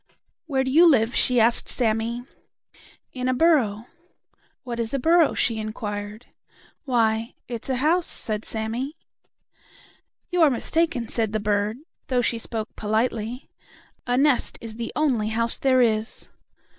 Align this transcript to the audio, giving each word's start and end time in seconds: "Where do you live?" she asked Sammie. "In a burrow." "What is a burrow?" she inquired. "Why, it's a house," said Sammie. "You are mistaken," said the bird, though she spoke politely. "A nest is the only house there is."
"Where 0.47 0.63
do 0.63 0.71
you 0.71 0.89
live?" 0.89 1.15
she 1.15 1.39
asked 1.39 1.69
Sammie. 1.69 2.23
"In 3.13 3.27
a 3.27 3.35
burrow." 3.35 3.85
"What 4.63 4.79
is 4.79 4.95
a 4.95 4.97
burrow?" 4.99 5.35
she 5.35 5.59
inquired. 5.59 6.25
"Why, 6.85 7.35
it's 7.47 7.69
a 7.69 7.75
house," 7.75 8.07
said 8.07 8.43
Sammie. 8.43 8.97
"You 10.31 10.41
are 10.41 10.49
mistaken," 10.49 11.07
said 11.07 11.33
the 11.33 11.39
bird, 11.39 11.77
though 12.07 12.23
she 12.23 12.39
spoke 12.39 12.75
politely. 12.75 13.51
"A 14.07 14.17
nest 14.17 14.57
is 14.59 14.77
the 14.77 14.91
only 14.95 15.27
house 15.27 15.59
there 15.59 15.83
is." 15.83 16.29